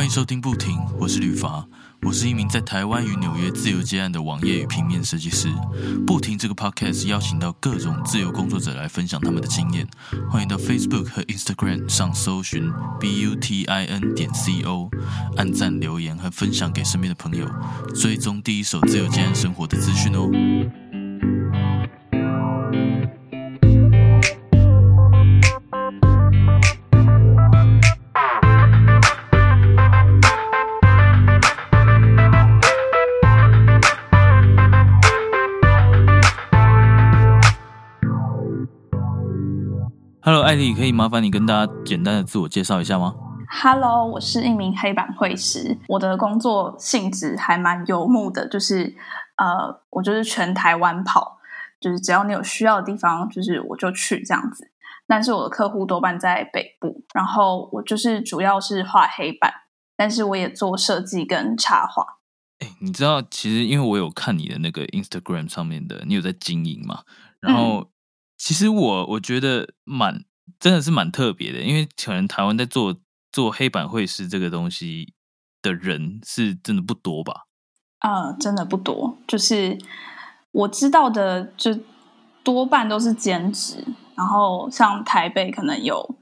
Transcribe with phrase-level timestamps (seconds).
[0.00, 1.62] 欢迎收听不停，我是吕伐，
[2.00, 5.52] 我是一名在台湾与纽约自由接案的网页与平面设计师。
[6.06, 9.86] 不停这个 podcast 邀请到各种自由工作者来分享他们的经验，
[10.30, 14.88] 欢迎到 Facebook 和 Instagram 上搜寻 b u t i n 点 c o，
[15.36, 17.46] 按赞留言和分享给身边的朋友，
[17.94, 20.30] 追踪第一手自由接案生活的资讯哦。
[40.32, 43.12] Hello，艾丽，可以麻烦你跟大家简单的自我介绍一下吗
[43.60, 48.94] ？Hello，我是一名黑板绘师，我的工作性质还蛮游牧的，就是
[49.38, 51.38] 呃，我就是全台湾跑，
[51.80, 54.70] 就是只要你有需要的地方，就是我就去这样子。
[55.08, 59.52] 但是我的客户多半在北部，然后我就是主要是画黑板，
[59.96, 62.06] 但是我也做设计跟插画。
[62.60, 67.00] 哎，你知道，其实因为我有看你的那个 Instagram 上面的，你有在经营嘛？
[67.40, 67.90] 然后，
[68.38, 70.24] 其实我我觉得蛮
[70.60, 72.94] 真的是蛮特别的，因为可能台湾在做
[73.32, 75.14] 做黑板绘师这个东西
[75.62, 77.46] 的人是真的不多吧？
[77.98, 79.76] 啊、真的不多，就是
[80.52, 81.78] 我知道的，就
[82.42, 83.84] 多半都是兼职。
[84.14, 86.18] 然后像台北可能有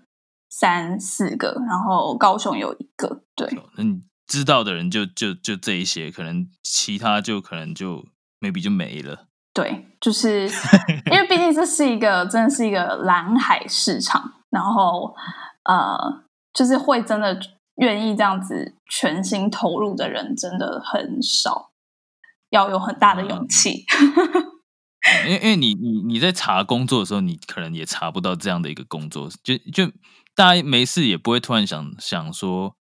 [0.49, 3.49] 三四个，然后高雄有一个，对。
[3.77, 8.07] 那你知道的人就就就这一些，可能其他就可能就
[8.41, 9.28] maybe 就没了。
[9.53, 10.49] 对，就是
[11.11, 15.15] 因为毕竟这是一个真的是一个蓝海市场，然后
[15.65, 17.39] 呃，就是会真的
[17.77, 21.71] 愿意这样子全心投入的人真的很少，
[22.51, 23.85] 要有很大的勇气。
[25.27, 29.91] 因为因为你你你在查工作的时候，你可能也查不到这样的一个工作，就就
[30.35, 32.77] 大家没事也不会突然想想说，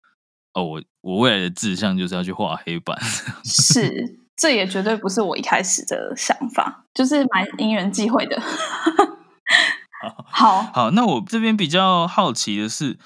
[0.52, 2.96] 哦，我我未来的志向就是要去画黑板。
[3.44, 8.42] 是，这也绝对不是我一开始的想法，就是蛮因缘际会的。
[10.26, 12.98] 好，好，那我这边比较好奇的是，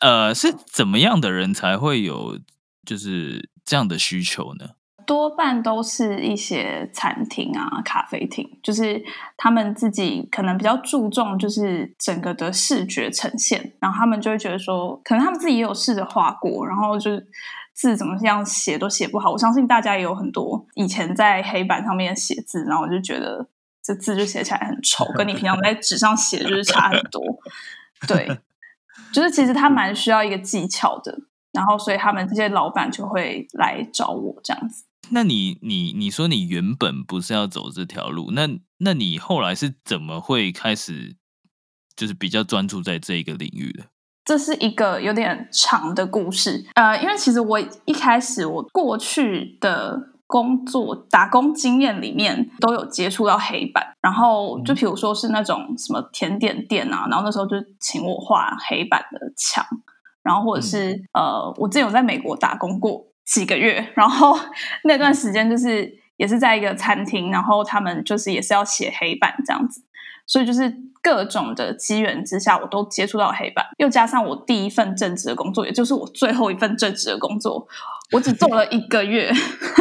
[0.00, 2.38] 呃，是怎么样的人才会有
[2.86, 4.70] 就是这样的需求呢？
[5.04, 9.02] 多半都是一些餐厅啊、咖啡厅，就是
[9.36, 17.26] 他们自己可能比较注重就是整个的视觉呈现，然后他们就会觉得说，可能他们自己也有试着画过，然后就是
[17.74, 19.30] 字怎么样写都写不好。
[19.30, 23.48] 我相信大家也有很多以前在黑板上面写字，然后我就觉得
[23.82, 27.22] 这字就写起来很丑，跟你平常在纸上写就是差很多。
[28.06, 28.40] 对，
[29.12, 31.16] 就是其实他蛮需要一个技巧的，
[31.52, 34.84] 然后所以他们这些老板就会来找我这样子。
[35.10, 41.16] 那你你你说你原本不是要走这条路，那那你后来是怎么会开始
[41.94, 43.84] 就是比较专注在这一个领域的？
[44.24, 59.64] 这是一个有点长的故事，呃，因为其实我一开始我过去的工作打工经验里面都有接触到黑板，然后就比如说是那种什么甜点店啊，然后那时候就请我画黑板的墙，
[60.22, 64.38] 然后或者是、呃，我之前有在美国打工过几个月，然后
[64.84, 69.82] 那段时间就是也是在一个餐厅，然后他们就是也是要写黑板这样子，
[70.26, 70.72] 所以就是
[71.02, 77.66] 各种的机缘之下，我都接触到黑板，又加上我第一份正职的工作，也就是我最后一份正职的工作，
[78.12, 79.32] 我只做了一个月，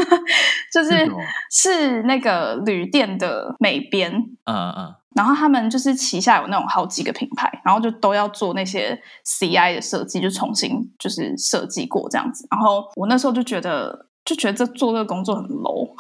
[0.74, 1.10] 就是
[1.52, 4.12] 是那个旅店的美编，
[4.46, 12.48] 嗯嗯，然后他们就是旗下有那种好几个品牌，然后就都要做那些 CI 的设计，就重新就是设计过这样子。
[12.50, 15.94] 然后我那时候就觉得，就觉得这做这个工作很 low。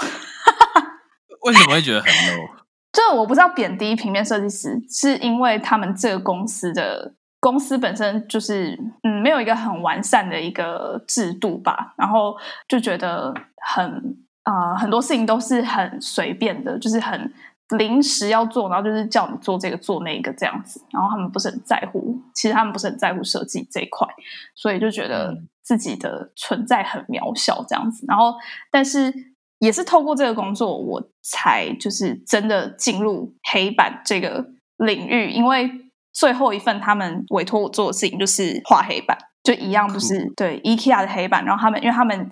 [1.41, 2.60] 为什么会觉得很 low？
[2.91, 12.35] 这我不知道贬低平面设计师，是因为他们这个公司的公司本身就是嗯没有一个很完善的一个制度吧，然后
[12.67, 13.33] 就觉得
[13.73, 13.85] 很
[14.43, 17.33] 啊、呃很多事情都是很随便的，就是很
[17.77, 24.07] 临时要做，然后就是叫你做这个做那个这样子，然后他们不是很在乎，其实他们不是很在乎设计这一块，
[24.55, 25.47] 所以就觉得嗯。
[25.63, 28.33] 自己的存在很渺小这样子，然后
[28.71, 29.13] 但是
[29.61, 34.43] 也是透过这个工作，我才就是真的进入黑板这个
[34.77, 35.69] 领域，因为
[36.11, 42.27] 最后一份他们委托我做的事情就是画黑板，就一样就是对 IKEA 的黑板，然后他们因为他们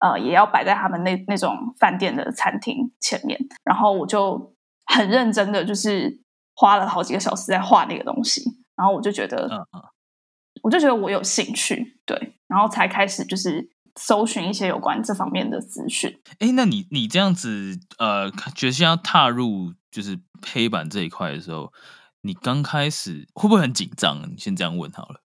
[0.00, 4.54] 呃也要摆在他们那那种饭店的餐厅前面，然后我就
[4.84, 6.20] 很认真的就是
[6.54, 8.42] 花了好几个小时在画那个东西，
[8.76, 9.66] 然后我就觉得，
[10.62, 16.18] 我就觉得我有兴趣，对，然后才开始就是搜寻一些有关这方面的资讯。
[16.38, 20.18] 哎，那你你这样子呃，决心要踏入就是
[20.52, 21.72] 黑板这一块的时候，
[22.22, 24.22] 你刚开始会不会很紧张？
[24.30, 25.20] 你先这样问好了。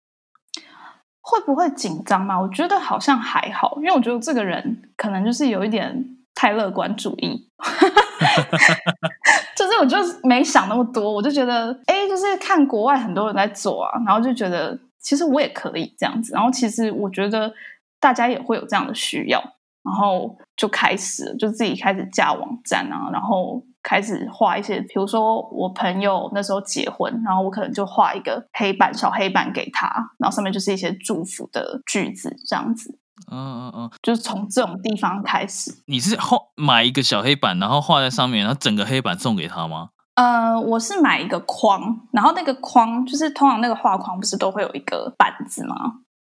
[1.20, 2.40] 会不会紧张嘛？
[2.40, 7.50] 我觉得好像还好，因为我觉得这个人可能就是有一点太乐观主义，
[9.54, 17.52] 就是我就没想那么多，我就觉得，哎，就是看国外很多人在做啊，然后就觉得其实我也可以这样子，然后其实我觉得
[18.00, 19.40] 大家也会有这样的需要，
[19.82, 23.62] 然后就开始，就自己开始架网站啊，然后。
[23.80, 29.86] 开始画一些，比如说我朋友那时候结婚，然后我可能就画一个黑板小黑板给他，
[30.18, 32.98] 然后上面就是一些祝福的句子，这样子。
[33.30, 35.72] 嗯嗯嗯，就是从这种地方开始。
[35.86, 39.90] 你是画买一个小黑板，然后画在上面，然后整个黑板送给他吗？
[40.16, 41.80] 呃，我是买一个框，
[42.12, 45.76] 然后那个框就是通常那个画框不是都会有一个板子吗？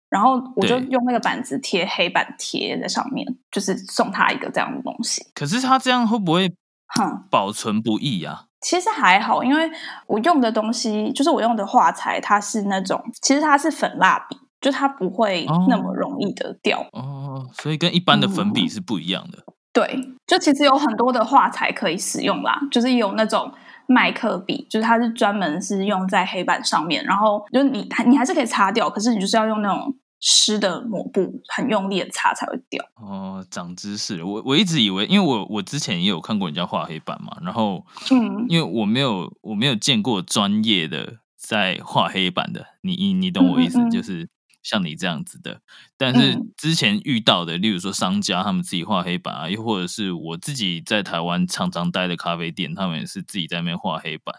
[0.10, 5.26] 然后我就用那个板子贴黑板贴在上面，就是送他一个这样的东西。
[5.34, 6.52] 可是他这样会不会？
[6.96, 8.46] 哼，保存不易啊。
[8.62, 9.70] 其实还好，因为
[10.08, 16.80] 我用的东西就是我用的画材，它是那种，其实它是粉蜡笔，就它不会那么容易的掉。
[16.94, 19.44] 哦，所以跟一般的粉笔是不一样的。
[19.74, 23.52] 对，就其实有很多的画材可以使用啦，就是有那种
[23.88, 29.96] 麦克笔，就是它是专门是用在黑板上面，然后就你你还是可以擦掉，可是你就是要用那种。
[30.20, 34.26] 湿的抹布很用力的擦才会掉哦，长知识了。
[34.26, 44.28] 我我一直以为，因为我我之前也有看过人家画黑板嘛，然后嗯，因为我没有我没有见过专业的在画黑板的，你你你懂我意思，就是
[44.68, 45.62] 像你这样子的。
[45.98, 54.36] 但是之前遇到的，例如说商家他们自己画黑板啊，又或者是我自己在台湾常常待的咖啡店，他们也是自己在那边画黑板，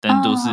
[0.00, 0.50] 但都是。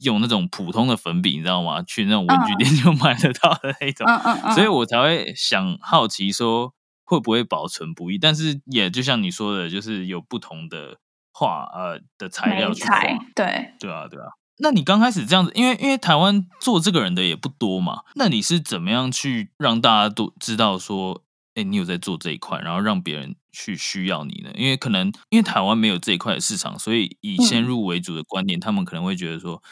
[0.00, 1.80] 用那种普通的粉笔，你知道吗？
[1.82, 4.04] 去那种文具店就买得到的那种，
[4.52, 8.18] 所以我才会想好奇说会不会保存不易。
[8.18, 10.96] 但是也就像你说的，就是有不同的
[11.32, 13.00] 画呃的材料去画，
[13.36, 14.26] 对对啊对啊。
[14.58, 21.22] 那你刚开始这样子，因为因为台湾做这个人的也不多嘛，那你是怎么样去让大家都知道说？
[21.54, 24.50] 哎，你有在做这一块，然后让别人去需要你呢？
[24.54, 29.62] 因为可能因为台湾没有这一块的市场，所以以先入为主的观点，他们可能会觉得说，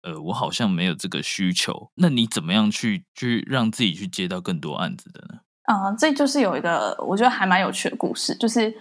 [0.00, 1.90] 呃，我好像没有这个需求。
[1.96, 5.40] 那你怎么样去去让自己去接到更多案子的呢？
[5.64, 8.74] 啊，这就是有一个我觉得还蛮有趣的故事，就是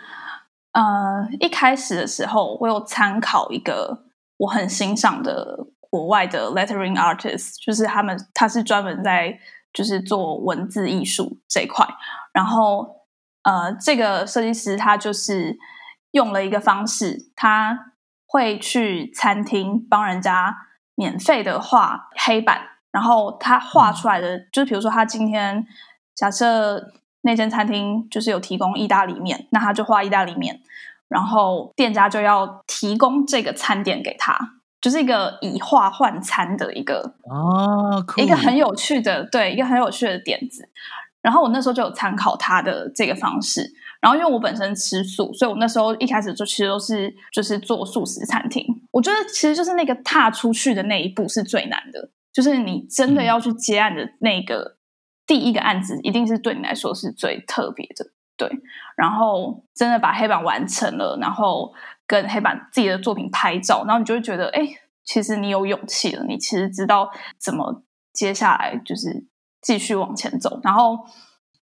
[0.71, 4.05] 呃，一开始的时候，我有参考一个
[4.37, 9.39] 我很欣赏的国外的 lettering artist，就是他们他是专门在。
[9.75, 11.85] 就是做文字艺术这一块，
[12.31, 13.01] 然后
[13.43, 15.57] 呃，这个设计师他就是
[16.11, 17.91] 用了一个方式，他
[18.25, 20.55] 会去餐厅帮人家
[20.95, 25.67] 免费的画黑板，然后他画出来的就是，比如说他今天
[26.15, 26.93] 假设
[27.23, 30.61] 那间餐厅就是有提供意大利面，那他就画意大利面，
[31.07, 34.37] 然后店家就要提供这个餐点给他。
[34.81, 40.69] 就是一个以画换餐的一个哦，一个很有趣的对，一个很有趣的点子。
[41.23, 43.67] 然后我那时候就有参考他的这个方式。
[43.99, 48.63] 然后因为我本身吃素，所以我那时候一开始就其实都是就是做素食餐厅。
[48.91, 54.77] 我觉得其实就是那个踏出去的那一步是最难的，就是你真的要去接案的那个
[55.25, 58.05] 第一个案子，一定是对你来说是最特别的。
[58.37, 58.49] 对，
[58.95, 61.73] 然后真的把黑板完成了，然后。
[62.07, 64.61] 跟黑板自己的作品拍照，然后你就会觉得，哎，
[65.03, 67.09] 其实你有勇气了，你其实知道
[67.39, 67.81] 怎么
[68.13, 69.25] 接下来就是
[69.59, 70.59] 继续往前走。
[70.61, 70.99] 然后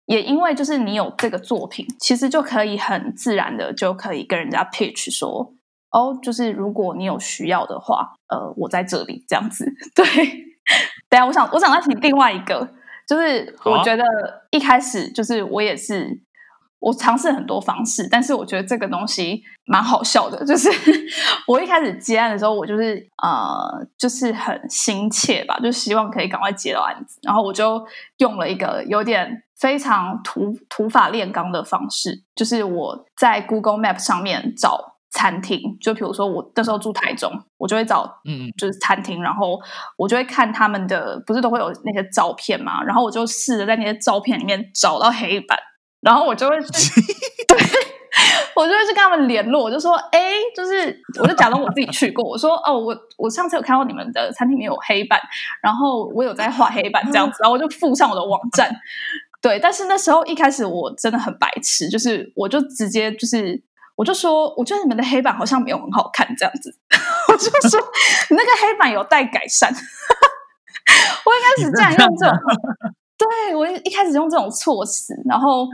[0.07, 5.55] 也因为就是你有这个作品，其实就可以很自然的就可以跟人家 pitch 说，
[5.93, 9.73] 哦，就是如果你有需要的话，呃，我在这里这样子。
[9.95, 10.05] 对，
[11.09, 12.69] 等下我想我想再提另外一个，
[13.07, 14.03] 就是我觉得
[14.51, 16.21] 一开始就是我也是。
[16.83, 20.45] 我尝试很多方式，但是我觉得这个东西蛮好笑的。
[20.45, 20.69] 就是
[21.47, 27.21] 我一开始接案的时候，我就是呃，就是很心切吧，就希望可以赶快接到案子。
[27.23, 27.81] 然后我就
[28.19, 35.61] 用了一个有点非常土土法炼钢的方式，就是我在 Google Map 上面找餐厅。
[35.81, 39.57] 就比如说我那时候住台中，我就会找嗯，就是餐厅，然后
[39.97, 42.83] 我就会看他们的，不是都会有那些照片嘛？
[42.83, 45.57] 然后我就试着在那些照片里面找到黑板。
[46.03, 47.01] 然后我就会去，
[47.47, 47.59] 对，
[48.57, 55.21] 我就会去跟他们联络，我就说，哎，就是，我就假装我自己去过，我说，哦，我我上次有看到你们的餐厅里面有黑板，
[55.63, 58.75] 然后我有在画黑板这样子，然后我就附上我的网站，
[59.41, 63.63] 对，但是那时候一开始我真的很白痴，就是我就直接就是，
[63.95, 66.77] 我就说，我觉得你们的黑板好像没有很好看这样子，
[67.31, 67.81] 我就说，
[68.29, 69.71] 你那个黑板有待改善，
[71.25, 72.37] 我一开始这样用这种。
[73.23, 75.67] 对我一开始用这种措辞，然后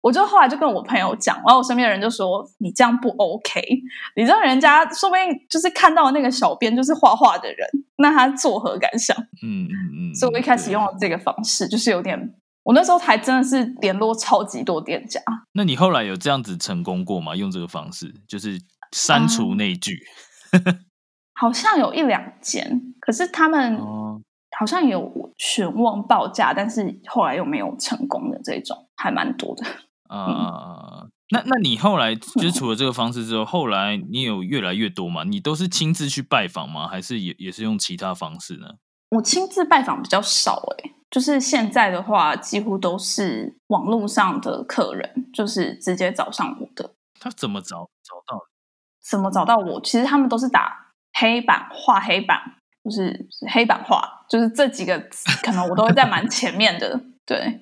[0.00, 3.60] 我就后来就跟我朋友讲，然后我身边的人就说：“你这样不 OK，
[4.16, 10.14] 你知道人家说不定就是看到那个小编就是画画的人，那他作何感想？”嗯嗯嗯。
[10.14, 15.20] 所以我一开始用了这个方式，就是有点，我那时候还真的是联络超级多店家。
[15.52, 17.34] 那你后来有这样子成功过吗？
[17.34, 18.60] 用这个方式，就是
[18.92, 19.98] 删除那句，
[21.34, 23.80] 好像有一两间，可是他们
[24.58, 29.64] 好像有询问报价，但是后来又没有成功的这种，还蛮多的。
[30.08, 35.24] 啊，那那你后来就是除了这个方式之后，后来你有越来越多嘛？
[35.24, 36.86] 你都是亲自去拜访吗？
[36.86, 38.66] 还是也也是用其他方式呢？
[39.10, 46.94] 我亲自拜访比较少哎，就是现在的话，几乎都是网络上的客人，就是直接找上我的。
[47.18, 48.40] 他怎么找找到？
[49.02, 49.80] 怎么找到我？
[49.80, 52.38] 其实他们都是打黑板画黑板，
[52.84, 54.98] 就是黑板画，就是这几个
[55.42, 57.58] 可能我都会在蛮前面的，对。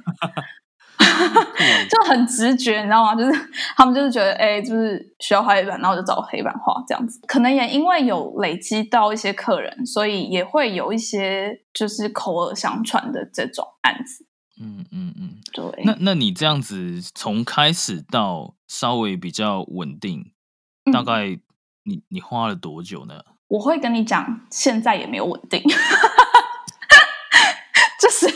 [1.90, 3.14] 就很直觉，你知道吗？
[3.14, 7.20] 就是他们就是觉得，哎，就是需要画黑板，然后就找黑板画这样子。
[7.26, 14.26] 可能也因为有累积到一些客人，所以也会有一些就是口耳相传的这种案子。
[14.60, 15.82] 嗯嗯嗯，对。
[15.84, 20.32] 那那你这样子从开始到稍微比较稳定，
[20.92, 21.36] 大概
[21.82, 23.24] 你你花了多久呢？
[23.52, 25.62] 我会跟你讲，现在也没有稳定，
[28.00, 28.26] 就是。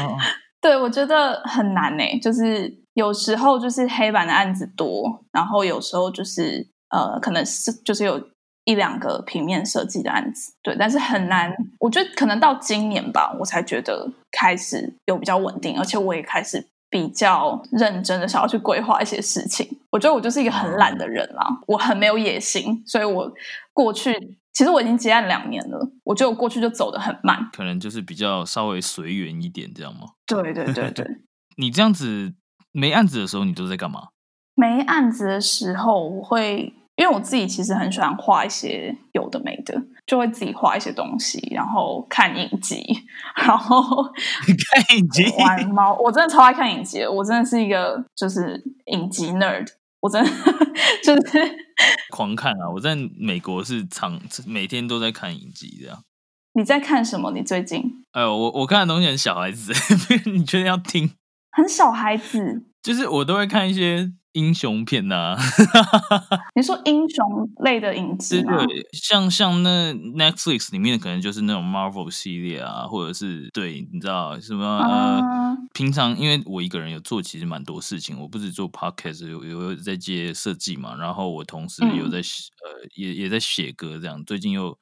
[0.60, 2.04] 对，我觉得很难呢。
[2.20, 8.22] 就是有时候就是黑板的案子多，然后有时候就是呃，可能是就是有
[8.64, 11.50] 一两个平面设计的案子，对，但是很难。
[11.78, 19.66] 我觉得可能到今年吧，我才觉得开始有比较稳定，而且我也开始比较认真的想要去规划一些事情。
[19.90, 23.32] 我觉得我就是一个很懒的人啦，我很没有野心，所以我
[23.78, 24.12] 过去。
[24.52, 30.00] 其实我已经结案两年了，我觉得我过去就走的很慢，可能就是比较稍微随缘一点，这样吗？
[30.26, 31.06] 对对对对。
[31.56, 32.34] 你这样子
[32.72, 34.08] 没案子的时候，你都在干嘛？
[34.56, 42.84] 没案子的时候，我会因为我自己其实很喜欢画一些有的没的，就会自己画一些东西，然后看影集，
[43.36, 43.80] 然后
[44.72, 45.96] 看影集玩猫。
[46.00, 49.68] 我真的超爱看影集，我真的是一个就是影集 nerd，
[50.00, 50.30] 我真的
[51.04, 51.67] 就是。
[52.10, 52.68] 狂看啊！
[52.74, 56.02] 我在美国是常每天都在看影集这样。
[56.54, 57.30] 你在看什么？
[57.32, 57.82] 你最近？
[58.12, 59.72] 哎呦，我我看的东西很小孩子，
[60.30, 61.10] 你确定要听？
[61.52, 64.12] 很小孩子，就是我都会看一些。
[64.32, 65.36] 英雄片呐，
[66.54, 67.26] 你说英雄
[67.64, 68.64] 类的影集吗？
[68.66, 84.78] 对，像像那 Netflix 里面可能就是那种 Marvel 系列啊，或者是对，你知道什么呃，平常因为我一个人有做其实蛮多事情，我不止做 Podcast，有有在接设计嘛，然后我同时有在呃也也在写歌，这样最近又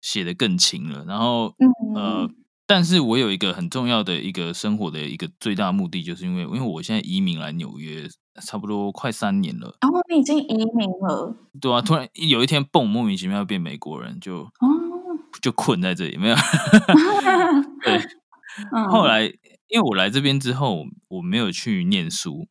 [0.00, 1.54] 写的更勤了，然后
[1.94, 2.28] 呃。
[2.70, 8.06] 但是我有一个很重要的一个生活的一个最大目的，就是因为因为我现在移民来纽约，
[8.40, 9.76] 差不多快三年了。
[9.80, 11.36] 然后你已经移民了？
[11.60, 14.50] 对啊，突然有一天蹦，莫名其妙变美国人，就哦
[15.40, 16.36] 就困在这里，没有？
[17.82, 18.00] 对。
[18.90, 19.24] 后来
[19.68, 22.48] 因为我来这边之后，我没有去念书，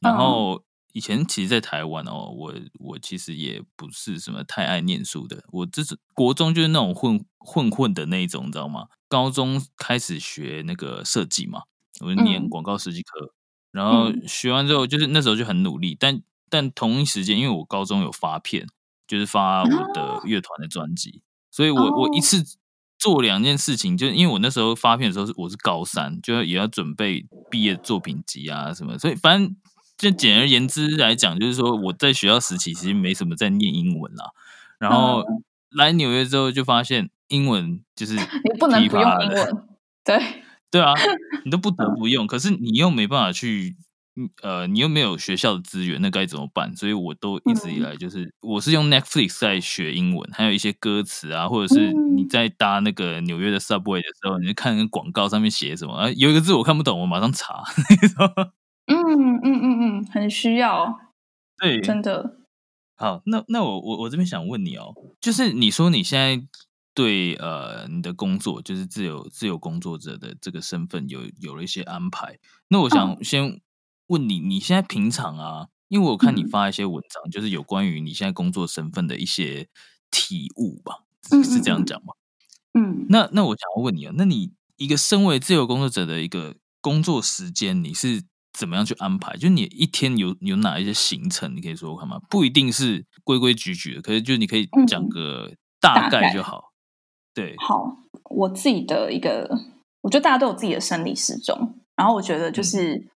[0.00, 0.62] 然后。
[0.94, 5.44] 以前其实，在台湾哦，我我其实也不是什么太爱念书的。
[5.52, 8.86] 我这是国中就是那种混混混的那一种，你知道吗？
[9.06, 11.60] 高中开始学那个设计嘛，
[12.00, 13.32] 我就念广告设计课。
[13.70, 15.96] 然后学完之后，就是那时候就很努力。
[15.98, 18.66] 但但同一时间，因为我高中有发片，
[19.06, 22.42] 就是发我的乐团的专辑，所以我我一次
[22.98, 29.56] 做两件事情，就是因为我那时候发片的时候是我是高三，就也要准备毕业作品集啊什么，所以反正。
[29.98, 34.26] 就简而言之来讲，就是说我在学校时期其实没什么在念英文啦，
[34.78, 35.24] 然后
[35.70, 39.66] 来纽约之后就发现英文就是 你不能不用英文，
[40.04, 40.92] 对对啊，
[41.44, 43.76] 你都不 得不用，可是你又没办法去，
[44.42, 46.74] 呃，你又没有学校的资源，那该怎么办？
[46.76, 57.62] 所以我都一直以来就是我是用 Netflix 在学英文，还有一些歌词啊，或者是你在搭那个纽约的 Subway 的时候，你就看那广告上面写什么，啊，有一个字我看不懂，我马上查。
[58.90, 60.98] 嗯嗯嗯嗯，很需要，
[61.58, 62.36] 对，真的。
[62.96, 66.42] 好，那那我我我这边想问你哦，就是你说你现在
[66.98, 72.40] 对呃你的工作，就是自由自由工作者的这个身份有有了一些安排，
[72.70, 73.60] 那我想先
[74.08, 79.68] 问你，你现在平常啊，因为我看你发一些文章，就是有关于你现在工作身份的一些
[80.10, 81.04] 体悟吧，
[81.44, 82.14] 是这样讲吗？
[82.74, 88.24] 嗯，那那我想要问你啊，那你一个身为自由工作者的一个工作时间，你是？
[88.54, 89.36] 怎么样去安排？
[89.36, 91.54] 就你一天有有哪一些行程？
[91.54, 92.18] 你可以说看吗？
[92.28, 96.67] 不一定是规规矩矩的，可是就你可以讲个大概就好。
[97.38, 97.96] 对，好，
[98.30, 99.48] 我自己的一个，
[100.00, 103.06] 我觉得大家都有自己的生理时钟，然后我觉得就是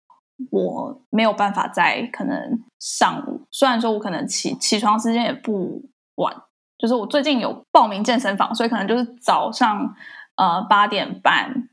[0.53, 5.83] 我没有办法在可能上午，虽然说我可能起起床时间也不
[6.15, 6.33] 晚，
[6.79, 9.93] 就是我最近有报名健身房，所以可能就是早上
[10.37, 11.69] 呃八点半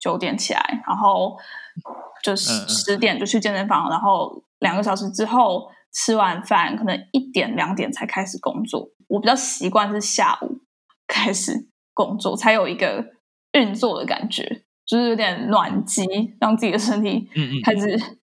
[0.00, 1.38] 九点起来，然后
[2.24, 8.88] 就十十点就去健身房，然后两个小时之后吃完饭，可能一点两点才开始工作。
[9.06, 10.58] 我比较习惯是下午
[11.08, 13.04] 开始工作，才有一个
[13.52, 14.62] 运作的感觉。
[14.86, 16.06] 就是有点暖机，
[16.40, 17.84] 让自己的身体嗯嗯开始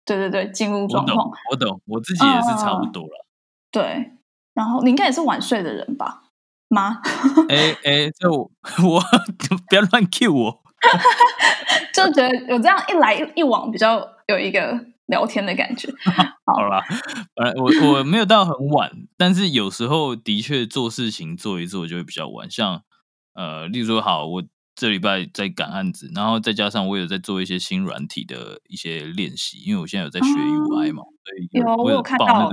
[0.05, 1.29] 对对对进入状况。
[1.51, 3.25] 我懂，我自己也是差不多了。
[3.72, 4.13] 对，
[4.53, 6.22] 然后你应该也是晚睡的人吧？
[6.70, 7.01] 吗？
[7.50, 9.01] 哎哎，就我
[9.67, 10.63] 不要乱 Q 我，
[11.94, 15.89] 就觉得有这样一来一往，比较有一个聊天的感觉。
[16.45, 16.83] 好啦，
[17.35, 22.50] 呃，我我没有到很晚，但是有时候的确做事情做一做就会比较晚。
[22.50, 22.83] 像
[23.33, 24.43] 呃，例如说，好我。
[24.77, 32.51] 这礼拜在赶案子，然后再加上我有在做一些新软体的一些练习，因为我现在有在学 UI 嘛，所以我有看到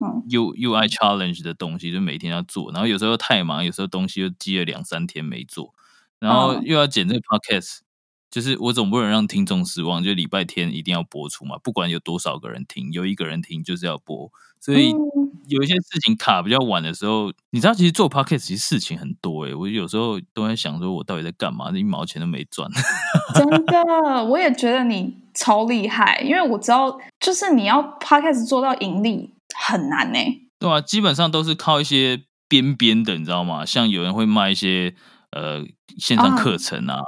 [0.00, 5.72] 嗯 U UI challenge 的东西，就每天要做，然后有时候太忙，有时候东西又积了两三天没做，
[6.18, 7.82] 然后又要剪这个 podcast，
[8.30, 14.30] 就是我总不能让听众失望，就礼拜天一定要播出嘛，不管有多少个人听，有一个人听就是要播。
[14.60, 14.90] 所以
[15.46, 19.54] 有一些事情卡比较晚的时候，你知道，其实做 podcast 其实事情很多哎。
[19.54, 21.70] 我有时候都在想，说我到底在干嘛？
[21.70, 22.68] 一毛钱都没赚。
[23.34, 30.18] 真的，我也觉得你超厉害，因为我知道，就是你要 podcast 做到盈利很难呢。
[30.58, 33.64] 对啊，基本上都是靠一些边边的，你知道吗？
[33.64, 34.94] 像有人会卖一些
[35.30, 35.64] 呃
[35.98, 36.96] 线上课程啊。
[36.96, 37.02] 订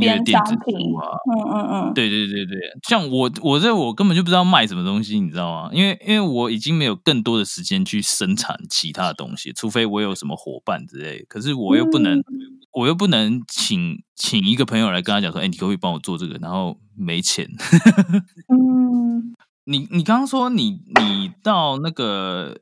[0.00, 5.70] 阅电子书啊，嗯嗯嗯，对对对对，像我我这我根本就不知道卖什么东西，你知道吗？
[5.72, 11.24] 因为因为我已经没有更多的时间去生产其他的东西，除非我有什么伙伴之类。
[11.28, 12.22] 可是我又不能，
[12.72, 16.38] 我又不能请请一个朋友来跟他讲说，哎，你可不可以帮我做这个？
[16.40, 17.48] 然后没钱。
[18.48, 19.34] 嗯，
[19.64, 22.58] 你你刚刚说你你到那个。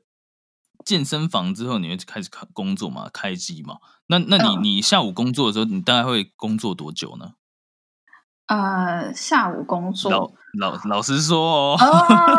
[0.87, 3.09] 健身房之后，你会开始开工作嘛？
[3.11, 3.75] 开机嘛？
[4.07, 7.31] 那那你你下午工作的时候，你大概会工作多久呢？
[8.47, 11.77] 呃，下午工作，老老老实说哦，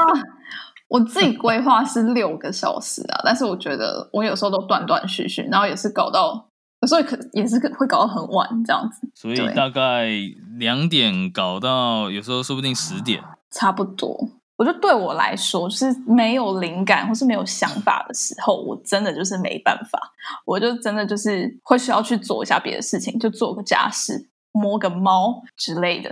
[0.89, 6.49] 我自己规划是六个小时啊，但是我觉得我有时候都断断续续，然后也是搞到
[6.81, 10.09] 有时候可也是会搞到很晚这样子，所以大概
[10.57, 14.38] 两点搞到有时候说不定十点，差不多。
[14.59, 19.99] 我觉得对我来说，就是没有灵感或是没有想法的时候，我真的就是没办法。
[20.45, 26.11] 我就真的就是会需要去做一下别的事情，就做个家事、摸个猫之类的，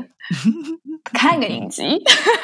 [1.12, 2.00] 看个影集，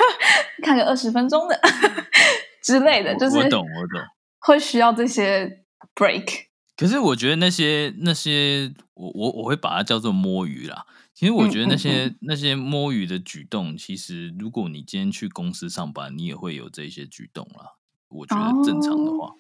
[0.65, 1.61] 看个二十分钟的
[2.63, 3.15] 之类的。
[3.15, 4.01] 就是我懂，我懂，
[4.41, 5.61] 会需要这些
[5.95, 6.47] break。
[6.83, 10.85] 可是我觉得那些那些，我我我会把它叫做摸鱼啦。
[11.15, 17.77] 其实我觉得那些那些摸鱼的举动，其实如果你今天去公司上班，你也会有这些举动啦。
[18.09, 19.35] 我觉得正常的话，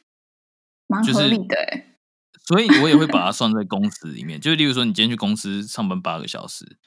[0.86, 1.56] 蛮合理的。
[2.46, 4.38] 所以我也会把它算在公司里面。
[4.40, 6.78] 就例如说，你今天去公司上班八个小时，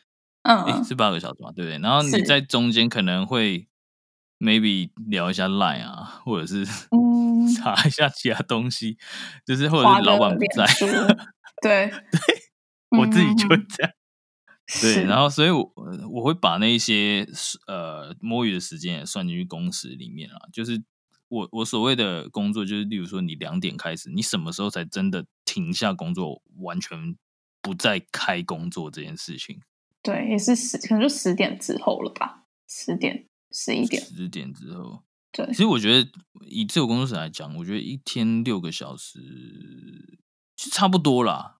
[0.43, 1.79] 嗯，是八个小时嘛，对不对？
[1.79, 3.67] 然后你在中间可能会
[4.39, 6.65] maybe 聊一下 line 啊，或者是
[7.55, 8.97] 查一下其他东西，
[9.45, 10.65] 就是或者是老板不在，
[11.61, 13.91] 对对，我自己就会这样。
[14.81, 15.71] 对，然后所以，我
[16.09, 17.27] 我会把那些
[17.67, 20.37] 呃摸鱼的时间也算进去工时里面啊。
[20.51, 20.83] 就是
[21.27, 27.15] 我我所谓的工作，就是例如说你两点开始，你什么时候才真的停下工作，完全
[27.61, 29.61] 不再开工作这件事情？
[30.01, 35.01] 对，也是十，可能就十点之后了吧，十点十一点，十点之后。
[35.31, 36.09] 对，其实我觉得
[36.45, 40.19] 以自由工作者来讲，我觉得一天六个小时
[40.55, 41.59] 就差不多啦。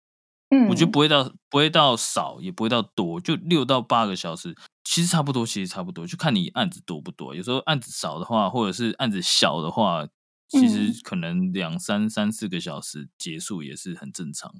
[0.50, 7.34] 嗯，我觉得不会到不会到少，也不会到多，就六到八个小时，其实差不多，其实差不多，就看你案子多不多。
[7.34, 10.08] 有时候案子少的话，或者是案子小的话，
[10.48, 14.54] 其实可能两三三四个小时结束也是很正常。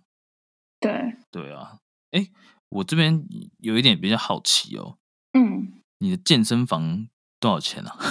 [0.80, 1.80] 对，对啊。
[2.12, 2.28] 哎，
[2.70, 3.26] 我这边
[3.60, 4.98] 有一点比较好奇哦。
[5.34, 7.08] 嗯，你的健身房
[7.46, 7.94] 多少钱啊？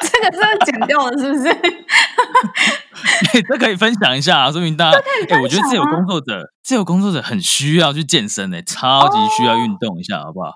[0.00, 1.54] 这个是要剪掉了，是不是？
[3.46, 10.52] 这可以分享一下啊，说明大家哎，我觉得自由工作者，自由工作者很需要去健身诶，超级需要运动一下，好不好？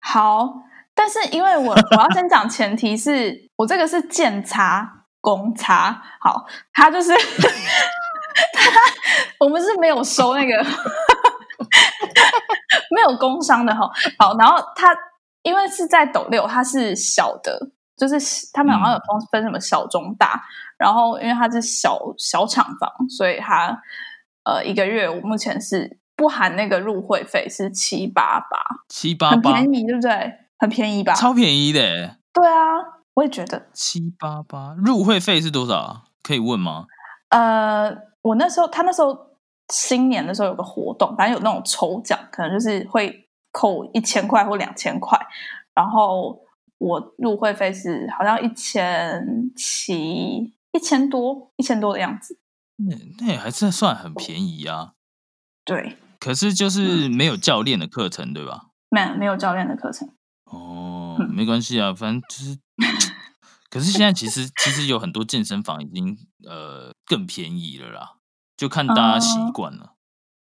[0.00, 0.54] 好，
[0.94, 8.70] 但是因为我我要先讲前提是 我这个是健差工差，好，他就是他，
[9.40, 10.64] 我们是没有收那个
[12.90, 14.94] 没有工伤的哈，好，然后他
[15.46, 17.70] 因为是在斗六，它是小的。
[17.96, 18.18] 就是
[18.52, 20.38] 他们好像有分分什么小中大，
[20.76, 23.74] 然后因为它是小小厂房，所以它
[24.44, 28.58] 呃一个月我目前是不含那个入会费是七八八，
[28.90, 30.34] 七八八很便宜，对不对？
[30.58, 31.14] 很便宜吧？
[31.14, 32.18] 超便宜的。
[32.34, 36.02] 对啊，我也觉得七八八入会费是多少？
[36.22, 36.84] 可以问吗？
[37.30, 39.18] 呃，我那时候他那时候
[39.72, 43.25] 新年的时候有个活动，反正有那种抽奖，可能就是会
[43.56, 45.18] 扣一千块或两千块，
[45.72, 46.38] 然后
[46.76, 52.38] 我入会费是好像一千七一千多一千多的样子。
[52.76, 54.92] 那那也还是算很便宜啊。
[55.64, 58.66] 对，可是就是没有教练的课程，对吧？
[58.90, 60.06] 没有没有教练的课程。
[60.44, 62.58] 哦，没关系啊，反正就是。
[63.70, 66.16] 可是现在其实其实有很多健身房已经
[66.46, 68.16] 呃更便宜了啦，
[68.56, 69.94] 就看大家习惯了。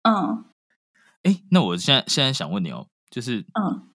[0.02, 0.44] 嗯。
[1.26, 3.88] 哎，那我现在现在想问你哦，就是嗯，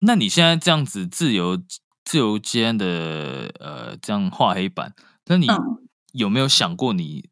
[0.00, 1.56] 那你现在这样子自由
[2.04, 4.94] 自由间的呃这样画黑板，
[5.26, 5.46] 那你
[6.12, 7.28] 有没有想过你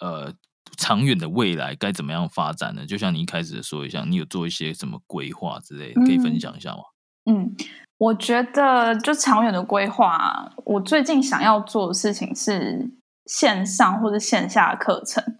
[0.00, 0.32] 呃？
[0.76, 2.86] 长远的未来该怎么样发展呢？
[2.86, 6.82] 就像你一开始说一下，你有做一些什么规划之类的，可以分享一下吗？
[7.28, 7.52] 嗯，
[7.96, 12.88] 我觉得就长远的规划，我最近想要做的事情是
[13.26, 15.37] 线上或者线下课程，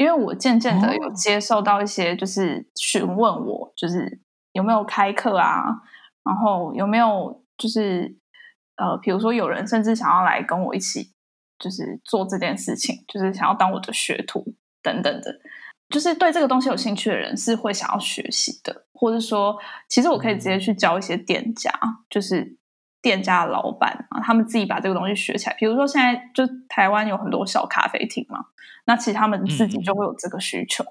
[0.00, 4.20] 因为我渐渐的有接受到一些就是询问我，就是
[4.52, 5.66] 有没有开课啊，
[6.24, 8.16] 然后有没有就是
[8.76, 11.12] 呃，比如说有人甚至想要来跟我一起
[11.58, 14.56] 就是做这件事情，就是想要当我的学徒。
[14.82, 15.30] 等等的，
[15.90, 19.54] 就是对这个东西有兴趣的人是会想要学习的，或者说，
[19.90, 21.70] 其实我可以直接去教一些店家，
[22.08, 22.56] 就是
[23.02, 25.56] 店家的老板啊，他们自己把这个东西学起来。
[25.58, 28.46] 比如说，现在就台湾有很多小咖啡厅嘛，
[28.84, 30.84] 那其实他们自己就会有这个需求。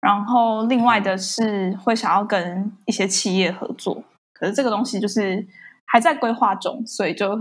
[0.00, 5.46] 然后，另外的是会想要跟一些企业合作，可是这个东西就是
[5.84, 7.40] 还在规划中，所以就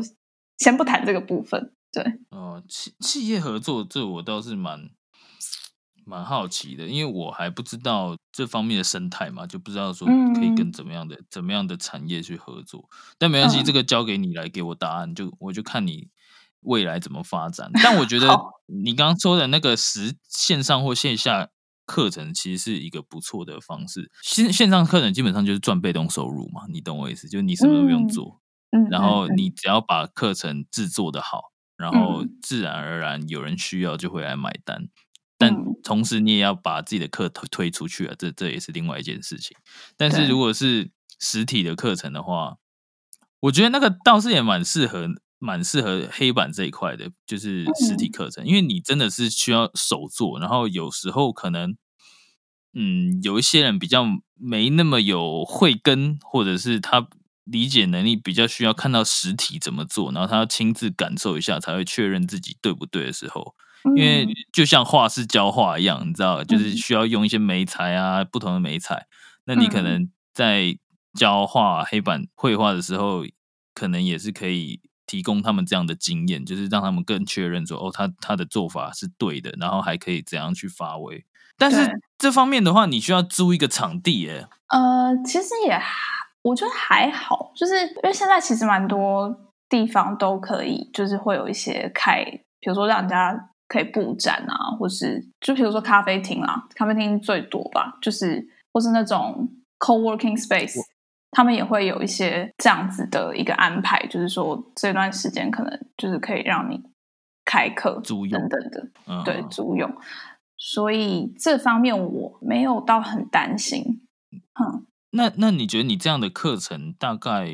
[0.58, 1.72] 先不谈这个部分。
[1.92, 4.90] 对，哦，企企业合作，这我倒是蛮。
[6.06, 12.88] 蛮好奇的，因为我还不知道这方面的生态嘛，就不知道说可以跟怎么样的怎么样的产业去合作。
[13.18, 16.10] 但没关系，这个交给你来给我答案，就我就看你
[16.62, 17.72] 未来怎么发展。
[17.84, 18.28] 但我觉 得
[18.68, 21.50] 你刚刚说的那个实线上或线下
[21.86, 24.12] 课程，其实是一个不错的方式。
[24.22, 27.28] 线线上课程基本上就是赚被动收入嘛，你懂我意思？
[27.28, 28.42] 就是你什么都不用做，
[28.90, 34.88] 然后你只要把课程制作的好，然后自然而然有人需要就会来买单。
[35.38, 39.56] 但同时，你也要把自己的课推推出去啊，这这也是另外一件事情。
[39.98, 42.58] 但是，如果是实体的课程的话，
[43.42, 51.76] 我觉得那个倒是也蛮适合，蛮适合黑板这一块的，就是实体课程，因为你真的是需要手做，然后有时候可能，
[52.74, 57.08] 嗯，有一些人比较没那么有慧根，或者是他
[57.44, 63.54] 理解能力比较需要看到实体怎么做，然后他要亲自感受一下才会确认自己对不对的时候。
[63.96, 69.06] 因为就像画室教画一样，你知道，就是需要用一些媒材啊，不同的媒材。
[69.46, 70.76] 那你可能在
[71.14, 73.24] 教画黑板绘画的时候，
[73.74, 81.24] 可能也是可以提供他们这样的经验，就是让他们更确认说，哦，他他的做法是对的，然后还可以怎样去发挥。
[81.58, 84.48] 但是这方面的话，你需要租一个场地，耶。
[84.70, 85.94] 呃，其实也还，
[86.42, 92.24] 我觉得还好，就是因为现在其实蛮多地方都可以，就是会有一些开，
[92.60, 93.52] 比如说让人家。
[93.68, 99.50] 可以布展啊，或是就比如说咖啡厅啊，咖啡厅最多吧，就是或是那种
[99.80, 100.80] co-working space，
[101.32, 106.82] 他们也会有一些这样子的一个安排，就是说这段时间可能就是可以让你
[107.44, 109.96] 开课、租用等等的，对，租用。
[110.58, 114.02] 所以这方面我没有到很担心。
[114.32, 117.50] 嗯，那那你觉得你这样的课程大概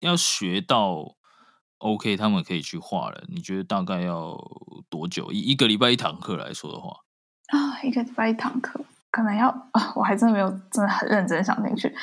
[0.00, 1.16] 要学到
[1.80, 3.24] ？OK，他们可以去画了。
[3.28, 4.38] 你觉得大概要
[4.88, 5.32] 多久？
[5.32, 7.00] 一一个礼拜一堂课来说的话，
[7.48, 11.94] 啊，一个礼拜一堂课，可能要啊，我还真的没有真的很认真想进去。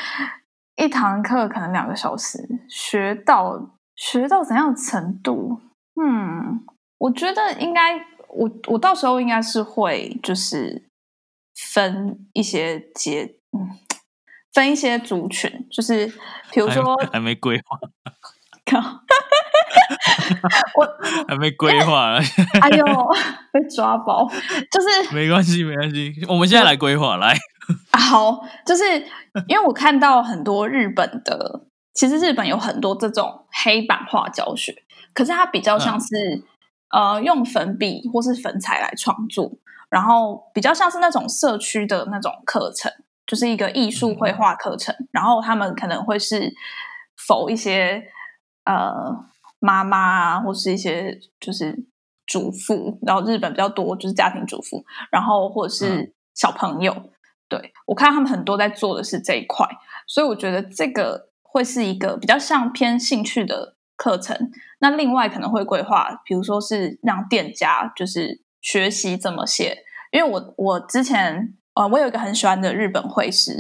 [0.76, 5.62] 一堂课可能两个小时，学到学到怎样的程度？
[6.00, 6.66] 嗯，
[6.98, 7.98] 我觉得应该，
[8.30, 10.88] 我我到时候应该是会就是
[11.56, 13.78] 分一些节，嗯，
[14.54, 16.08] 分一些族群，就是
[16.52, 17.80] 比如说还没规划。
[20.08, 20.50] 靠！
[20.76, 20.88] 我
[21.28, 22.18] 还没规划，
[22.62, 22.86] 哎呦，
[23.52, 24.28] 被抓包，
[24.72, 27.36] 就是没关系，没关系，我们现在来规划来。
[27.92, 28.84] 好，就是
[29.48, 31.62] 因为我看到很多日本的，
[31.94, 34.74] 其实日本有很多这种黑板画教学，
[35.14, 36.08] 可是它比较像是
[36.92, 39.52] 呃用粉笔或是粉彩来创作，
[39.90, 42.92] 然后比较像是那种社区的那种课程，
[43.26, 46.54] 就是一个艺术绘画课程，然后他们可能会是
[47.28, 48.04] 否一些。
[48.70, 49.16] 呃，
[49.60, 51.76] 妈妈啊，或是一些就是
[52.26, 57.10] 主妇，然后日本比较多就是家庭主妇，然后或者是小朋友，
[57.48, 59.68] 对我看他们很多在做的是这一块，
[60.06, 64.52] 所以我觉得这个会是一个比较像偏兴趣的课程。
[64.80, 73.58] 那另外可能会规划，比如说是让店家就是学习怎么写，因为我我之前呃，我有一个很喜欢的日本绘师，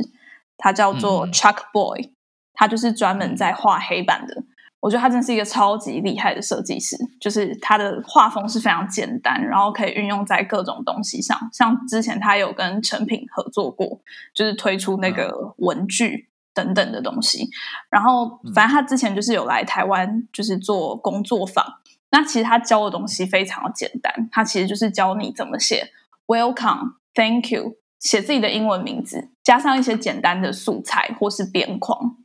[0.57, 2.11] 他叫做 Chuck Boy，
[2.53, 4.43] 他就是专门在画黑板的。
[4.87, 11.37] 我觉得他真是一个超级厉害的设计师，就是他的画风是非常简单，然后可以运用在各种东西上。
[11.51, 13.99] 像之前他有跟成品合作过，
[14.33, 17.49] 就是推出那个文具等等的东西。
[17.89, 21.65] 然后反正他之前就是有来台湾，就是做工作坊。
[22.11, 25.91] 那其实他教的东西非常的简单，他其实就是教你怎么写
[26.27, 32.15] Welcome、Thank you，写自己的英文名字，加上一些简单的素材或是边框。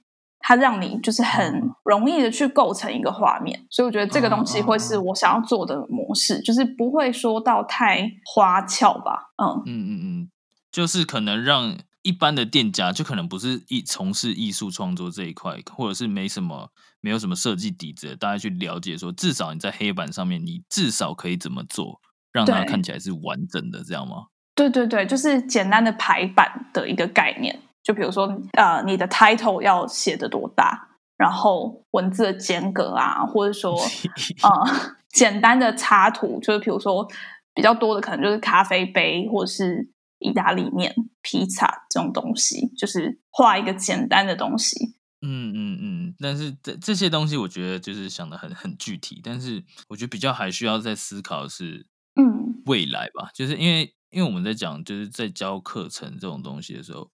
[0.43, 9.31] 它让你就是很容易的去构成一个画面，所以我觉得这个东西会是我想要做的模式，就是不会说到太花俏吧。
[9.37, 10.31] 嗯嗯嗯嗯，
[10.71, 22.01] 就是可能让一般的店家就可能不是一从事艺术创作这一块，或者是没什么没有什么设计底子，大家去了解说，至少你在黑板上面，你至少可以怎么做，
[22.33, 24.25] 让它看起来是完整的，这样吗？
[24.55, 27.61] 对对对，就是简单的排版的一个概念。
[27.83, 33.75] 就比如说，呃，你的 title 要写的多大，然后文字的间隔啊，或者说，
[34.43, 37.07] 呃，简单的插图，就是比如说
[37.55, 39.91] 比较多的可能就是咖啡杯或者是
[40.21, 44.95] 意大利面、披萨这种东西，就是画一个简单的东西。
[45.21, 57.11] 嗯嗯嗯，但是这这些东西我觉得就是想的很很具体，但是我觉得比较还需要再思考是，嗯，未来吧，就是因为因为我们在讲就是在教课程这种东西的时候。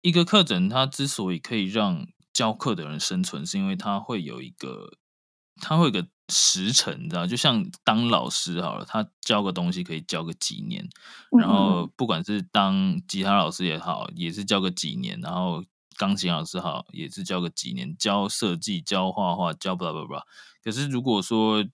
[0.00, 4.92] 一个课程，它之所以可以让教课的人生存，是因为它会有一个，
[5.60, 7.26] 它会有个时程，你知道？
[7.26, 10.88] 就像当老师好了，他教个东西可以教个几年，
[11.40, 15.64] 然后不管是当吉他老师也好，也是教个几年，然后
[15.96, 20.22] 钢琴老师好，也是教个几年，教设计、教画画、教不拉不拉。
[20.62, 21.64] 可是如果说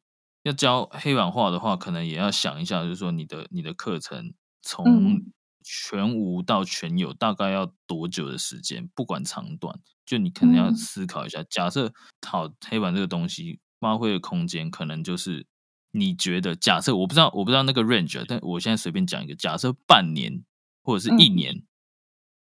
[0.44, 4.32] 要教黑板画的话，可能也要想一下，就是说你的你的课程
[4.62, 5.20] 从。
[5.66, 8.86] 全无到全有大概要多久的时间？
[8.94, 11.42] 不管长短，就你可能要思考一下。
[11.48, 11.90] 假设
[12.24, 15.46] 好黑板这个东西发挥的空间，可能就是
[15.92, 20.44] 你觉得假设我不知道我不知道那个 range，但我现在随便讲一个，假设半年
[20.82, 21.64] 或者是一年，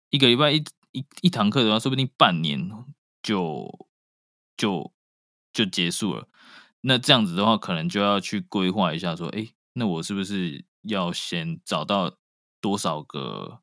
[0.08, 2.70] 一个礼拜一一一堂课的话，说不定半年
[3.22, 3.88] 就
[4.56, 4.94] 就
[5.52, 6.26] 就结束了。
[6.80, 12.16] 那这样子的话，可能就要去规划一下，说，哎，那我是不是要先找到？
[12.60, 13.60] 多少个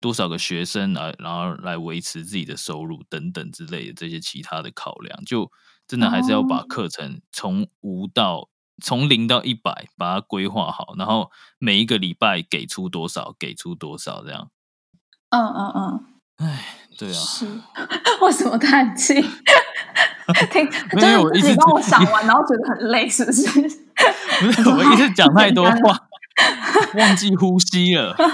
[0.00, 5.50] 多少个学生来，然后来维持自己的收入等等之类的这些其他的考量，就
[5.86, 8.48] 真的还是要把课程从无到
[8.82, 14.50] 从零到一百把它规划好，然后每一个礼拜给出多少，给出多少这样。
[15.30, 16.04] 嗯嗯嗯。
[16.38, 17.12] 哎，对啊。
[17.14, 17.46] 是。
[18.22, 19.14] 为什么叹气？
[20.52, 23.42] 听， 没有，我一直帮我想完，然后觉得很累，是不是？
[23.50, 26.07] 不是，我一直讲太多话。
[26.98, 28.14] 忘记呼吸了。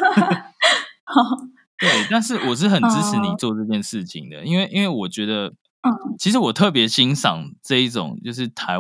[1.78, 5.48] 对，但是我是很支持你做这件事情的，因为因为我觉得，
[5.82, 8.76] 嗯，其实我特别欣赏这一种，就是台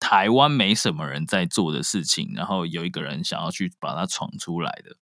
[0.00, 4.96] 台湾没什么人在做的事情，然后有一个人想要去把它闯出来的。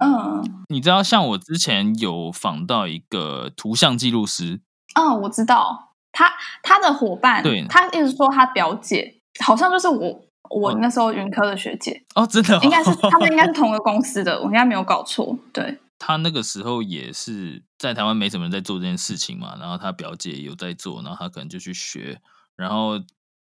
[0.00, 4.60] 嗯，你知道，像我之前有访到一个图像记录师，
[4.94, 10.27] 嗯，我知道他他的伙伴，对他一直说他表姐好像就是我。
[10.50, 15.38] 我那时候云科的学姐哦，真的应该是他们应该是 同个公司的，我应该没有搞错。
[15.52, 22.20] 对，他那个时候也是在台湾没什么人在做这件事情嘛，然后他表姐有在做，然后他可能就去学，
[22.56, 23.00] 然后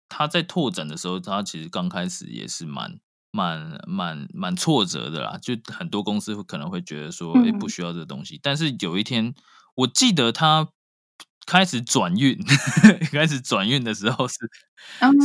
[0.09, 2.99] 他在拓展的时候，他其实刚开始也是蛮
[3.31, 9.35] 蛮蛮蛮挫折的啦，就很多公司会可能会觉得说，哎，不需要这个东西，但是有一天，
[9.77, 10.69] 我记得他。
[11.49, 12.39] 开始转运，
[13.11, 14.37] 开始转运的时候是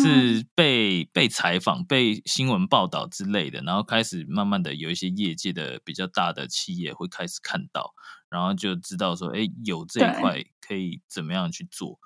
[0.01, 7.93] 是被被采访、被新闻报道之类的，然后开始慢慢的有一些业界的比较大的企业会开始看到，
[8.29, 11.99] 然后就知道说，哎，有这一块可以怎么样去做，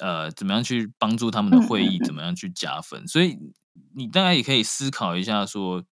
[0.00, 3.06] 呃，怎么样去帮助他们的会议，怎么样去加分。
[3.06, 3.36] 所以
[3.94, 5.84] 你大概也可以思考一下，说，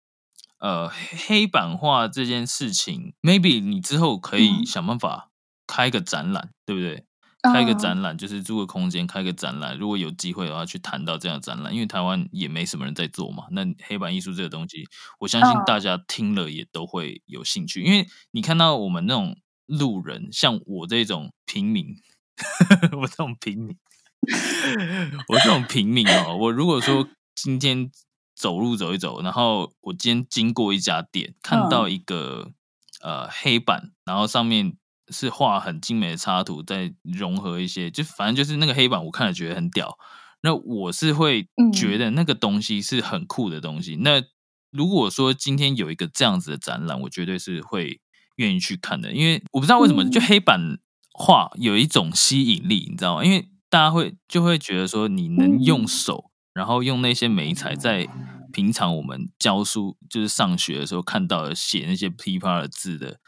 [0.59, 0.89] 呃，
[1.29, 5.31] 黑板画这件事情，maybe 你之后可以想办法
[5.67, 7.05] 开个展览，对不对？
[7.43, 9.79] 开个展览，就是租个空间开个展览。
[9.79, 13.45] 如果有机会的话，去谈到这样的展览，因为台湾也没什么人在做嘛。
[13.53, 14.85] 那黑板艺术这个东西，
[15.21, 17.83] 我相信大家听了也都会有兴趣。
[17.83, 21.97] 因为你看到我们那种路人，像我这种平民，
[23.01, 23.79] 我这种平民，
[25.29, 27.91] 我这种平民哦，我如果说今天
[28.35, 32.53] 走路走一走，然后我今天经过一家店，看到一个
[33.01, 34.77] 呃黑板，然后上面。
[35.11, 39.99] 是画很精美的插图，再融合一些，就反正就是那个黑板，我看了觉得很屌。
[40.43, 43.97] 那我是会觉得那个东西是很酷的东西。
[43.97, 44.23] 那
[44.71, 48.01] 如果说今天有一个这样子的展览，我绝对是会
[48.37, 50.79] 愿意去看的，因为我不知道为什么，就黑板
[51.13, 53.25] 画有一种吸引力，你知道吗？
[53.25, 58.09] 因为大家会就会觉得说，你能用手，然后用那些美彩，在
[58.51, 63.19] 平常我们教书就是上学的时候看到的写那些噼啪的字的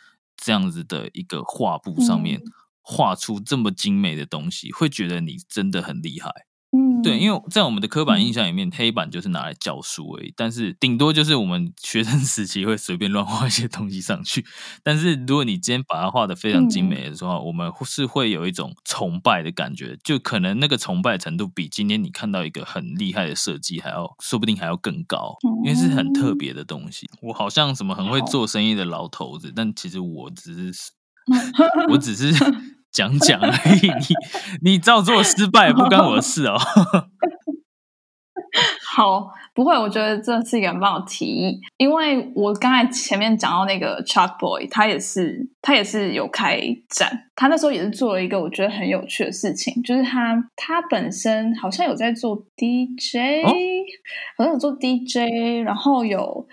[0.42, 2.40] 这样子的一个画布上面
[2.80, 6.30] 画出这么精美的东西，会觉得你真的很厉害。
[7.02, 10.32] 嗯，对，因为在我们的刻板印象里面，黑板就是拿来教书而已。
[10.36, 14.44] 但是顶多就是我们学生时期会随便乱画一些东西上去。
[14.82, 27.08] 但是如果你今天把它画的非常精美的时候，我们是会有一种崇拜的感觉，就可能那个崇拜程度比今天你看到一个很厉害的设计还要，说不定还要更高，因为是很特别的东西。
[27.20, 30.92] 我好像什么很会做生意的老头子，但其实我只是，
[31.90, 32.32] 我只是。
[32.92, 33.88] 讲讲而已，
[34.62, 36.58] 你你照做失败不关我的事哦。
[38.94, 53.42] 好，不会，我觉得这是一个很棒的提议，因为我刚才前面讲到那个 Chuck Boy，他也是他也是有开展，他那时候也是做了一个我觉得很有趣的事情，就是他他本身好像有在做 DJ，
[54.36, 56.46] 好像有做 DJ，然后有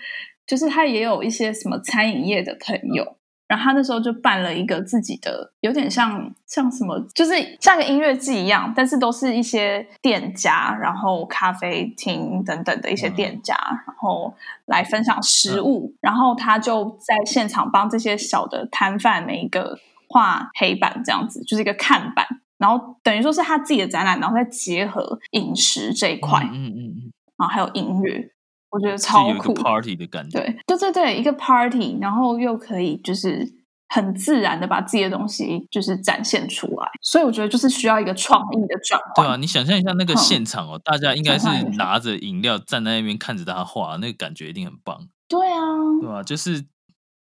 [0.46, 3.18] 就是他也有一些什么餐饮业的朋友。
[3.50, 14.32] 然后他那时候就办了一个自己的，有点像像什么，就是像个音乐季一样，但是都是一些店家，然后咖啡厅等等的一些店家，然后
[14.66, 15.92] 来分享食物。
[16.00, 19.76] 然后他就在现场帮这些小的摊贩每一个
[20.08, 22.24] 画黑板，这样子就是一个看板。
[22.56, 28.30] 然后等于说是他自己的展览，然后再结合饮食这一块，嗯嗯嗯，然后还有音乐。
[28.70, 30.38] 我觉得超酷，party 的感觉。
[30.38, 33.46] 对，对对对，一个 party，然后又可以就是
[33.88, 39.26] 很自然的把自己的东西就是展现出来，所以我觉得就是需要一个创意的转换。
[39.26, 45.08] 对啊，你想象一下那个现场哦，大家应该是拿着饮料站在那边看着他画，那个感觉一定很棒。
[45.28, 45.58] 对啊，
[46.00, 46.22] 对吧？
[46.22, 46.60] 就是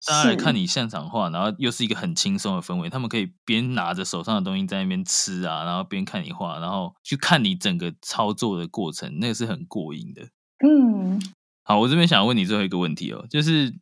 [0.06, 10.22] 大家来看你现场画，然后又是一个很轻松的氛围，他们可以边拿着手上的东西在那边吃啊，然后边看你画，然后去看你整个操作的过程，那个是很过瘾的。
[10.64, 11.20] 嗯。
[11.70, 13.76] 好，我这边想问你最后一个问题哦，就是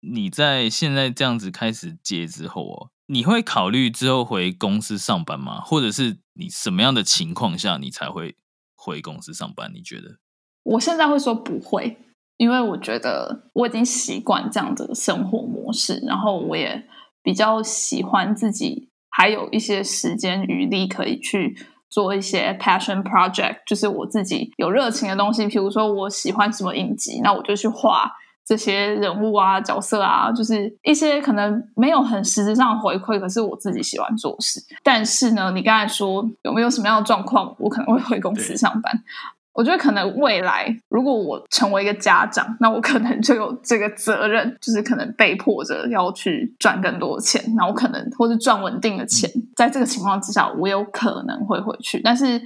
[0.00, 5.60] 你在现在这样子开始接之后哦，你会考虑之后回公司上班吗？
[5.60, 8.36] 或者是你什么样的情况下你才会
[8.76, 9.72] 回公司上班？
[9.74, 10.18] 你觉得？
[10.62, 11.98] 我现在会说不会，
[12.36, 16.88] 因为我觉得我已经习惯这样子的生活模式，然后我也
[17.24, 21.58] 比较喜欢自己还有一些时间余力可以去。
[21.92, 25.46] 做一些 passion project，就是我自己有热情的东西。
[25.46, 28.10] 比如说，我喜欢什么影集，那我就去画
[28.44, 34.58] 这些人物啊、角色啊，就是一些可能没有很实质上回馈，可是我自己喜欢做事。
[34.82, 39.04] 但是呢，你刚才说有没有什么样的状况，我可能会回公司上班？
[39.52, 49.30] 我觉得可能未来，如果我成为一个家长，那我可能就有这个责任，就是可能被迫着要去赚更多的钱，那我可能或是赚稳定的钱。
[49.54, 52.00] 在这个情况之下，我有可能会回去。
[52.02, 52.40] 但是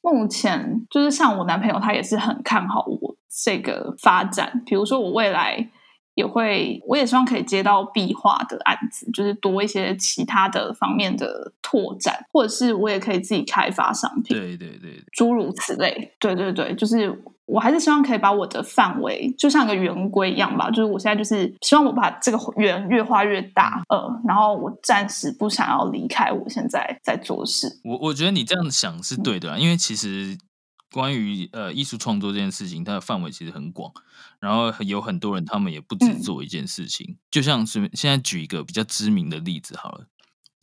[0.00, 4.62] 目前，就是像我男朋友，他也是很看好我这个发展。
[4.64, 5.70] 比如说，我未来。
[6.14, 16.12] 也会，我也希望可以接到壁画的案子，就是多一些其他的方面的拓展，或者是我也可以自己开发商品，对对对，诸如此类。
[16.20, 27.80] 对对对，就是我还是希望可以把我的范围就像个圆规一样吧，就是我现在就是希望我把这个圆越画越大，呃，然后我暂时不想要离开我现在在做事。
[27.84, 30.36] 我我觉得你这样想是对的，因为其实。
[30.92, 33.90] 关于呃艺术创作这件事情，它的范围其实很广，
[34.38, 37.16] 然后有很多人，他们也不止做一件事情。
[37.30, 40.06] 就像是现在举一个比较知名的例子好了，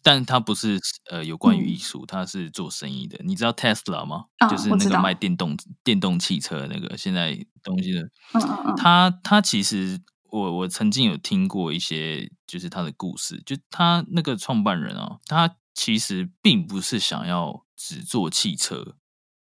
[0.04, 3.20] 但他不是呃有关于艺术，他是做生意的。
[3.26, 4.26] 你知道 Tesla 吗？
[4.50, 8.02] 就是那个卖电动电动汽车那个现在东西的。
[8.02, 8.10] 嗯
[8.42, 8.76] 嗯嗯。
[8.78, 13.42] 他他其实我我曾经有听过一些，就是他的故事。
[13.46, 18.96] 就他那个创办人啊，他其实并不是想要只做汽车。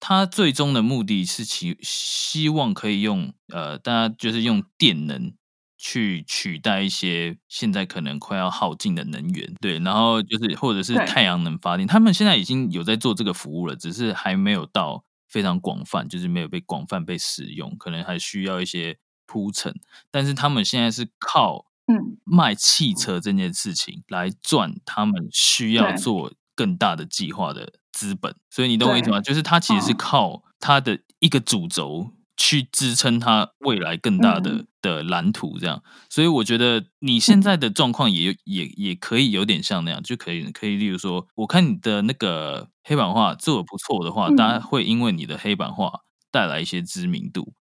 [0.01, 5.35] 他最终的目的是其希望可以用呃，大家就是用电能
[5.77, 19.75] 去取代一些现在可能快要耗尽的能源，对，然后就是或者是太阳能发电，他们现在已经有在做这个服务了，只是还没有到非常广泛，就是没有被广泛被使用，可能还需要一些铺陈。
[20.11, 27.80] 但是他们现在是靠嗯卖汽车这件事情来赚，他们需要做更大的计划的。
[27.93, 29.21] 资本，所以你懂我意思吗？
[29.21, 35.83] 就是它其实是靠它的一个主轴去支撑它未来更大的的蓝图，这样。
[36.09, 47.53] 所以我觉得你现在的状况也也也可以有点像那样，就可以可以，例如说，我看你的那个黑板画做的不错的话，大家会因为你的黑板画带来一些知名度，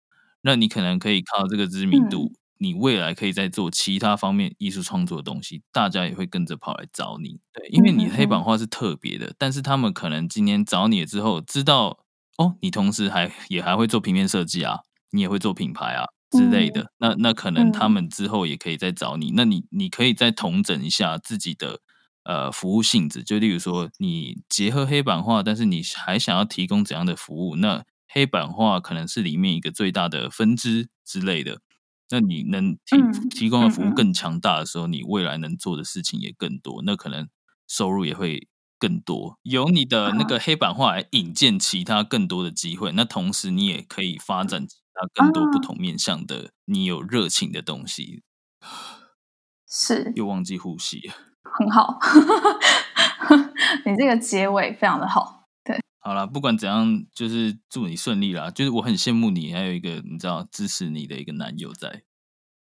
[0.41, 7.39] 那你可能可以靠这个知名度，你未来可以再做其他方面艺术创作的东西，大家也会跟着跑来找你。
[7.51, 12.05] 对，因为你黑板画是特别的，但是他们可能今天找你了之后，知道。
[12.37, 14.77] 哦，你同时还也还会做平面设计啊，
[15.11, 21.81] 你也会做品牌啊之类的，那那可能他们之后也可以再找你，那你你可以再统整一下自己的
[22.23, 27.57] 呃服务性质，就例如说你结合黑板画，但是你还想要提供怎样的服务？
[27.57, 31.59] 那黑板画可能是里面一个最大的分支之类的，
[32.09, 37.27] 那你能提提供的服务更强大的时候，你未来能做的事情也更多，那可能
[37.67, 38.47] 收入也会。
[38.81, 48.23] 更多由你的那个黑板画来引荐其他更多的机会，那同时你也可以发展其他更多不同面向的你有热情的东西。
[49.69, 51.11] 是又忘记呼吸，
[51.43, 51.99] 很好。
[53.85, 55.38] 你这个结尾非常的好。
[56.01, 58.49] 对，好了，不管怎样，就是祝你顺利啦。
[58.51, 62.03] 就是我很羡慕你，还有一个你知道支持你的一个男友在。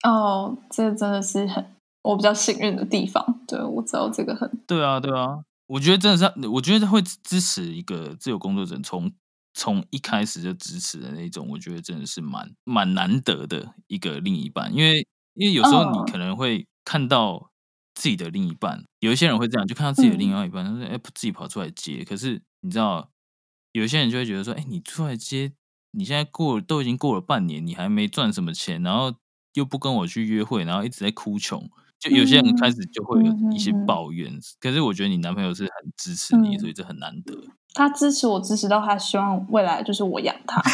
[0.03, 1.65] 哦，这真的是很
[2.03, 3.41] 我比较幸运的地方。
[3.47, 5.39] 对我知道这个很对啊，对啊。
[5.67, 9.11] 我觉得真的是，我觉得会支持一个自由工作者，从
[9.53, 14.73] 从一开始就支持的那种，我觉得真的是蛮蛮难得的一个另一半。
[14.73, 17.51] 因为因为有时候你可能会看到
[17.93, 23.11] 自己的另一半，有一些人会这样，就看到自己的另外一半，他说：“哎，自己跑出来接。”可是你知道，
[23.79, 25.51] 有些人就会觉得说：“哎，你出来接，
[25.91, 29.13] 你现在过都已经过了半年，你还没赚什么钱，然后
[29.53, 31.69] 又不跟我去约会，然后一直在哭穷。”
[31.99, 37.33] 就有些人开始就会有一些抱怨，可是我觉得你男朋友是很支持你，所以这很难得。
[37.73, 40.61] 他支持我，支持到他希望未来就是我养他。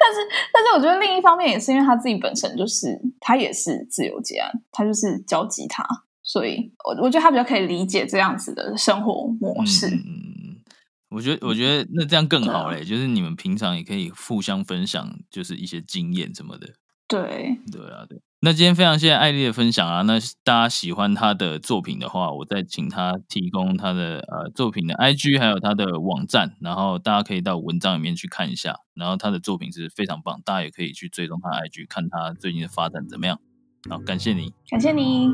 [0.00, 0.20] 但是，
[0.52, 5.86] 但是我觉得另一方面也是因为他自己本身就是他也是自由结案，他就是教吉他，
[6.28, 9.86] 所以我我觉得他比较可以理解这样子的生活模式。
[9.88, 10.60] 嗯，
[11.08, 16.74] 我觉得我觉得那这样更好嘞，就是你们平常也可以互相分享，就是一些经验什么的。
[17.08, 18.20] 对对啊，对。
[18.40, 20.02] 那今天非常谢谢艾丽的分享啊！
[20.02, 28.76] 那大家喜欢她的作品的话，我再请她提供她的呃作品的 IG，还有她的网站，然后大家可以到文章里面去看一下。
[28.94, 33.40] 然后她的作品是非常棒，大家也可以去追踪她的 IG，看她最近的发展怎么样。
[33.88, 35.32] 好，感谢你，感谢你。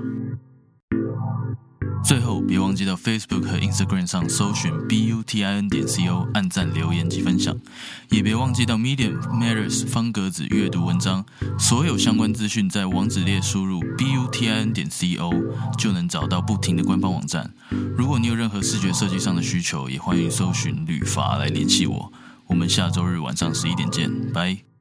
[2.04, 7.58] 最后，别忘记到 Facebook 和 Instagram 上搜寻 B U T I N 点 C O，按赞、留言及分享。
[8.10, 11.24] 也别忘记到 Medium Matters 方格子阅读文章，
[11.58, 15.32] 所有相关资讯在网址列输入 B U T I N 点 C O
[15.78, 17.50] 就能找到不停的官方网站。
[17.96, 22.12] 如果你有任何视觉设计上的需求，也欢迎搜寻旅法来联系我。
[22.46, 24.73] 我们下周日晚上十一点见，拜。